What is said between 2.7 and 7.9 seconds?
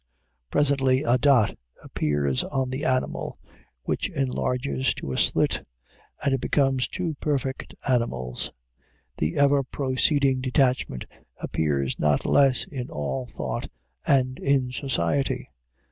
the animal, which enlarges to a slit, and it becomes two perfect